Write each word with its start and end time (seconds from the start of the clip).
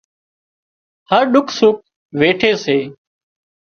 هر 1.09 1.23
ڏُک 1.33 1.47
سُک 1.57 1.77
ويٺي 2.19 2.51
سي 2.63 2.77